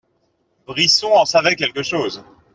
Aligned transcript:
Brisson 0.65 1.11
en 1.13 1.25
savait 1.25 1.55
quelque 1.55 1.83
chose. 1.83 2.23